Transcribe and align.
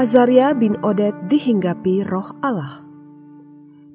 Azaria 0.00 0.56
bin 0.56 0.80
Odet 0.80 1.12
dihinggapi 1.28 2.08
roh 2.08 2.32
Allah. 2.40 2.80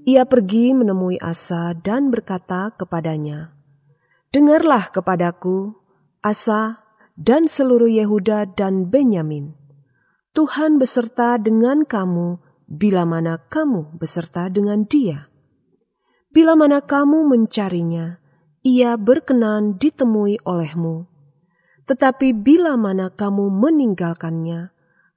Ia 0.05 0.21
pergi 0.29 0.69
menemui 0.77 1.17
Asa 1.17 1.73
dan 1.73 2.13
berkata 2.13 2.69
kepadanya, 2.77 3.49
Dengarlah 4.29 4.93
kepadaku, 4.93 5.73
Asa 6.21 6.85
dan 7.17 7.49
seluruh 7.49 7.89
Yehuda 7.89 8.53
dan 8.53 8.85
Benyamin. 8.85 9.57
Tuhan 10.37 10.77
beserta 10.77 11.41
dengan 11.41 11.81
kamu 11.81 12.37
bila 12.69 13.01
mana 13.09 13.41
kamu 13.41 13.97
beserta 13.97 14.45
dengan 14.53 14.85
dia. 14.85 15.25
Bila 16.29 16.53
mana 16.53 16.85
kamu 16.85 17.25
mencarinya, 17.33 18.21
ia 18.61 18.93
berkenan 18.93 19.81
ditemui 19.81 20.37
olehmu. 20.45 21.09
Tetapi 21.89 22.29
bila 22.37 22.77
mana 22.77 23.09
kamu 23.09 23.49
meninggalkannya, 23.49 24.74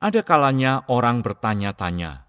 Ada 0.00 0.24
kalanya 0.24 0.88
orang 0.88 1.20
bertanya-tanya, 1.20 2.24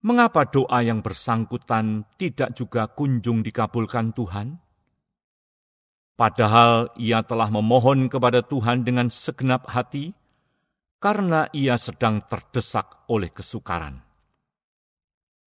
mengapa 0.00 0.48
doa 0.48 0.80
yang 0.80 1.04
bersangkutan 1.04 2.08
tidak 2.16 2.56
juga 2.56 2.88
kunjung 2.88 3.44
dikabulkan 3.44 4.16
Tuhan? 4.16 4.56
Padahal 6.16 6.88
ia 6.96 7.20
telah 7.20 7.52
memohon 7.52 8.08
kepada 8.08 8.40
Tuhan 8.40 8.80
dengan 8.80 9.12
segenap 9.12 9.68
hati, 9.68 10.16
karena 10.96 11.52
ia 11.52 11.76
sedang 11.76 12.24
terdesak 12.24 13.04
oleh 13.12 13.28
kesukaran. 13.28 14.00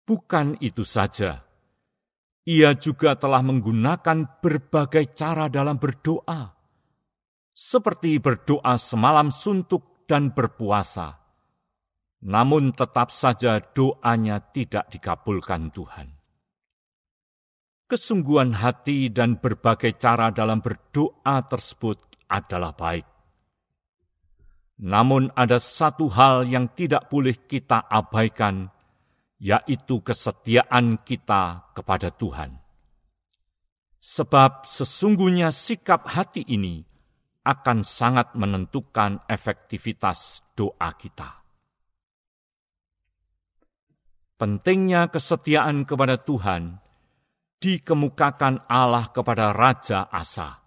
Bukan 0.09 0.57
itu 0.66 0.81
saja, 0.81 1.46
ia 2.41 2.73
juga 2.73 3.13
telah 3.13 3.46
menggunakan 3.46 4.41
berbagai 4.41 5.13
cara 5.13 5.46
dalam 5.46 5.78
berdoa, 5.78 6.57
seperti 7.53 8.17
berdoa 8.17 8.81
semalam 8.81 9.29
suntuk 9.29 9.88
dan 10.09 10.34
berpuasa 10.34 11.20
namun 12.20 12.75
tetap 12.75 13.16
saja 13.16 13.64
doanya 13.64 14.44
tidak 14.52 14.92
dikabulkan 14.92 15.72
Tuhan. 15.72 16.20
Kesungguhan 17.90 18.59
hati 18.59 19.09
dan 19.09 19.40
berbagai 19.42 19.97
cara 19.97 20.30
dalam 20.30 20.62
berdoa 20.62 21.42
tersebut 21.47 21.97
adalah 22.30 22.75
baik. 22.75 23.08
Namun 24.80 25.34
ada 25.34 25.58
satu 25.58 26.08
hal 26.12 26.46
yang 26.46 26.72
tidak 26.78 27.09
boleh 27.09 27.36
kita 27.50 27.90
abaikan, 27.90 28.70
yaitu 29.41 30.06
kesetiaan 30.06 31.02
kita 31.02 31.74
kepada 31.74 32.14
Tuhan. 32.14 32.62
Sebab 34.00 34.64
sesungguhnya 34.64 35.52
sikap 35.52 36.08
hati 36.08 36.46
ini 36.47 36.88
akan 37.44 37.88
sangat 37.88 38.35
menentukan 38.35 39.23
efektivitas 39.25 40.43
doa 40.53 40.91
kita. 40.96 41.40
Pentingnya 44.40 45.11
kesetiaan 45.11 45.84
kepada 45.84 46.16
Tuhan 46.16 46.79
dikemukakan 47.59 48.72
Allah 48.72 49.11
kepada 49.11 49.52
Raja 49.52 50.08
Asa. 50.08 50.64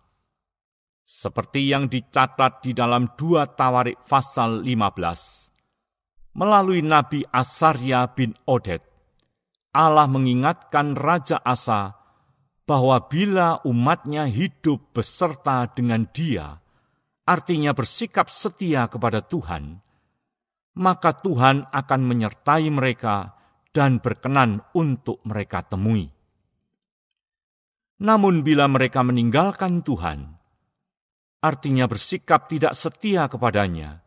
Seperti 1.08 1.72
yang 1.72 1.88
dicatat 1.88 2.64
di 2.64 2.76
dalam 2.76 3.16
dua 3.16 3.48
Tawarik 3.48 4.04
pasal 4.04 4.64
15. 4.64 6.36
Melalui 6.36 6.80
Nabi 6.80 7.24
Asarya 7.28 8.08
bin 8.12 8.32
Odet, 8.48 8.80
Allah 9.72 10.08
mengingatkan 10.08 10.96
Raja 10.96 11.40
Asa 11.40 12.01
bahwa 12.72 13.04
bila 13.04 13.60
umatnya 13.68 14.24
hidup 14.24 14.96
beserta 14.96 15.68
dengan 15.76 16.08
dia, 16.08 16.56
artinya 17.28 17.76
bersikap 17.76 18.32
setia 18.32 18.88
kepada 18.88 19.20
Tuhan, 19.20 19.76
maka 20.80 21.12
Tuhan 21.20 21.68
akan 21.68 22.00
menyertai 22.00 22.72
mereka 22.72 23.36
dan 23.76 24.00
berkenan 24.00 24.64
untuk 24.72 25.20
mereka 25.28 25.60
temui. 25.68 26.08
Namun, 28.00 28.40
bila 28.40 28.64
mereka 28.72 29.04
meninggalkan 29.04 29.84
Tuhan, 29.84 30.32
artinya 31.44 31.84
bersikap 31.84 32.48
tidak 32.48 32.72
setia 32.72 33.28
kepadanya, 33.28 34.00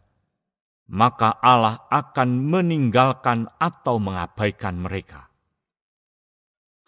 maka 0.90 1.38
Allah 1.38 1.86
akan 1.94 2.50
meninggalkan 2.50 3.46
atau 3.62 4.02
mengabaikan 4.02 4.82
mereka. 4.82 5.30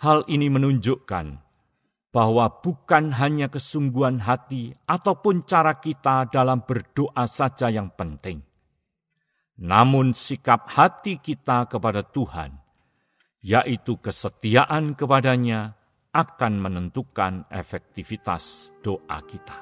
Hal 0.01 0.25
ini 0.25 0.49
menunjukkan 0.49 1.46
bahwa 2.17 2.49
bukan 2.49 3.13
hanya 3.13 3.45
kesungguhan 3.45 4.25
hati 4.25 4.73
ataupun 4.89 5.45
cara 5.45 5.77
kita 5.77 6.25
dalam 6.33 6.65
berdoa 6.65 7.29
saja 7.29 7.69
yang 7.69 7.93
penting, 7.93 8.41
namun 9.61 10.17
sikap 10.17 10.65
hati 10.65 11.21
kita 11.21 11.69
kepada 11.69 12.01
Tuhan, 12.01 12.57
yaitu 13.45 14.01
kesetiaan 14.01 14.97
kepadanya, 14.97 15.77
akan 16.09 16.57
menentukan 16.57 17.45
efektivitas 17.53 18.73
doa 18.81 19.21
kita. 19.21 19.61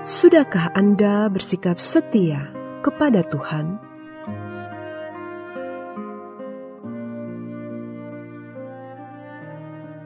Sudahkah 0.00 0.72
Anda 0.72 1.28
bersikap 1.28 1.76
setia 1.76 2.48
kepada 2.80 3.20
Tuhan? 3.28 3.84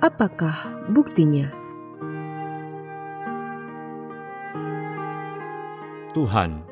Apakah 0.02 0.82
buktinya? 0.90 1.46
Tuhan, 6.10 6.66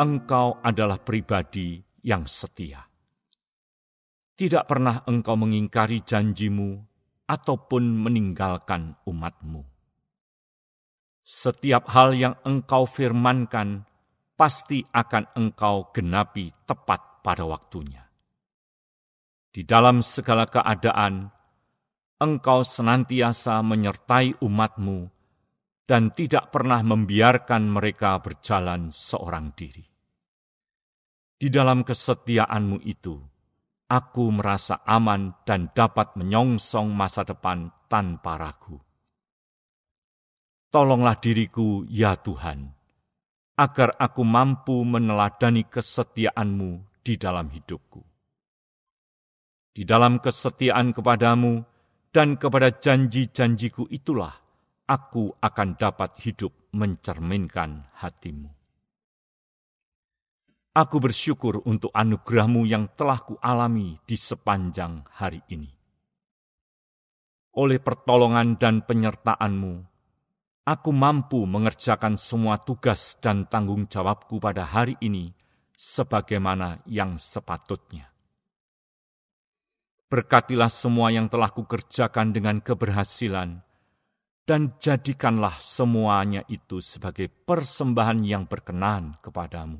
Engkau 0.00 0.56
adalah 0.64 0.96
pribadi 0.96 1.76
yang 2.00 2.24
setia. 2.24 2.80
Tidak 4.32 4.64
pernah 4.64 5.04
Engkau 5.04 5.36
mengingkari 5.36 6.00
janjimu 6.00 6.80
ataupun 7.28 7.84
meninggalkan 8.00 8.96
umatmu. 9.04 9.60
Setiap 11.20 11.84
hal 11.92 12.16
yang 12.16 12.40
Engkau 12.48 12.88
firmankan 12.88 13.84
pasti 14.40 14.80
akan 14.88 15.36
Engkau 15.36 15.92
genapi 15.92 16.48
tepat 16.64 17.20
pada 17.20 17.44
waktunya. 17.44 18.08
Di 19.52 19.68
dalam 19.68 20.00
segala 20.00 20.48
keadaan, 20.48 21.28
Engkau 22.20 22.60
senantiasa 22.60 23.64
menyertai 23.64 24.44
umatmu 24.44 25.08
dan 25.88 26.12
tidak 26.12 26.52
pernah 26.52 26.84
membiarkan 26.84 27.64
mereka 27.64 28.20
berjalan 28.20 28.92
seorang 28.92 29.56
diri. 29.56 29.80
Di 31.40 31.48
dalam 31.48 31.80
kesetiaanmu 31.80 32.84
itu, 32.84 33.16
aku 33.88 34.24
merasa 34.36 34.84
aman 34.84 35.32
dan 35.48 35.72
dapat 35.72 36.12
menyongsong 36.20 36.92
masa 36.92 37.24
depan 37.24 37.72
tanpa 37.88 38.36
ragu. 38.36 38.76
Tolonglah 40.68 41.16
diriku, 41.24 41.88
ya 41.88 42.20
Tuhan, 42.20 42.68
agar 43.56 43.96
aku 43.96 44.20
mampu 44.28 44.76
meneladani 44.84 45.64
kesetiaanmu 45.64 47.00
di 47.00 47.16
dalam 47.16 47.48
hidupku. 47.48 48.04
Di 49.72 49.88
dalam 49.88 50.20
kesetiaan 50.20 50.92
kepadamu 50.92 51.69
dan 52.10 52.34
kepada 52.34 52.74
janji-janjiku 52.74 53.86
itulah 53.86 54.34
aku 54.90 55.30
akan 55.38 55.78
dapat 55.78 56.18
hidup 56.26 56.50
mencerminkan 56.74 57.86
hatimu. 58.02 58.50
Aku 60.70 61.02
bersyukur 61.02 61.66
untuk 61.66 61.90
anugerahmu 61.90 62.62
yang 62.62 62.94
telah 62.94 63.18
kualami 63.22 63.98
di 64.06 64.14
sepanjang 64.14 65.02
hari 65.18 65.42
ini. 65.50 65.70
Oleh 67.58 67.82
pertolongan 67.82 68.54
dan 68.54 68.86
penyertaanmu, 68.86 69.72
aku 70.62 70.90
mampu 70.94 71.42
mengerjakan 71.42 72.14
semua 72.14 72.62
tugas 72.62 73.18
dan 73.18 73.50
tanggung 73.50 73.90
jawabku 73.90 74.38
pada 74.38 74.62
hari 74.62 74.94
ini 75.02 75.34
sebagaimana 75.74 76.86
yang 76.86 77.18
sepatutnya. 77.18 78.10
Berkatilah 80.10 80.66
semua 80.66 81.14
yang 81.14 81.30
telah 81.30 81.54
kukerjakan 81.54 82.34
dengan 82.34 82.58
keberhasilan, 82.58 83.62
dan 84.42 84.74
jadikanlah 84.82 85.62
semuanya 85.62 86.42
itu 86.50 86.82
sebagai 86.82 87.30
persembahan 87.30 88.18
yang 88.26 88.50
berkenan 88.50 89.22
kepadamu. 89.22 89.78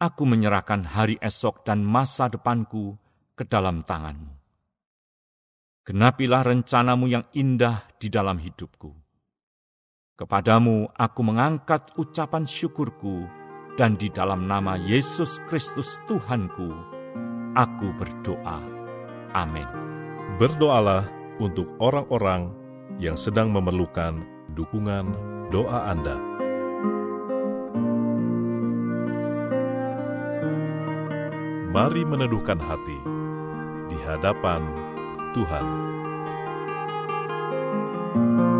Aku 0.00 0.24
menyerahkan 0.24 0.80
hari 0.96 1.20
esok 1.20 1.60
dan 1.68 1.84
masa 1.84 2.32
depanku 2.32 2.96
ke 3.36 3.44
dalam 3.44 3.84
tanganmu. 3.84 4.32
Genapilah 5.84 6.40
rencanamu 6.40 7.12
yang 7.12 7.28
indah 7.36 7.84
di 8.00 8.08
dalam 8.08 8.40
hidupku. 8.40 8.96
Kepadamu 10.16 10.88
aku 10.96 11.20
mengangkat 11.20 11.92
ucapan 12.00 12.48
syukurku, 12.48 13.28
dan 13.76 14.00
di 14.00 14.08
dalam 14.08 14.48
nama 14.48 14.80
Yesus 14.80 15.36
Kristus 15.52 16.00
Tuhanku, 16.08 17.01
aku 17.56 17.92
berdoa. 17.96 18.60
Amin. 19.32 19.68
Berdoalah 20.36 21.04
untuk 21.40 21.68
orang-orang 21.80 22.52
yang 23.00 23.16
sedang 23.16 23.52
memerlukan 23.52 24.24
dukungan 24.52 25.16
doa 25.48 25.92
Anda. 25.92 26.16
Mari 31.72 32.04
meneduhkan 32.04 32.60
hati 32.60 32.98
di 33.88 33.96
hadapan 34.04 34.60
Tuhan. 35.32 35.66
thank 38.12 38.40
you 38.40 38.51